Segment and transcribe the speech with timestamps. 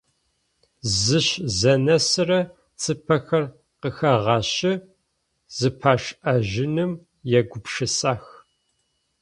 [1.01, 2.39] Зыщзэнэсырэ
[2.81, 3.45] цыпэхэр
[3.81, 4.73] къыхагъэщы,
[5.57, 6.91] зэпашӏэжьыным
[7.39, 8.23] егупшысэх.